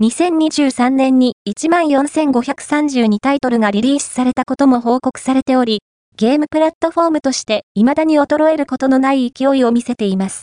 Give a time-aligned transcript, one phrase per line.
[0.00, 5.80] 2023年に14,532タイトルがリリースされたことも報告されており、
[6.16, 10.36] ゲームプラットフォームとして未だに衰えることのない勢いを見せています。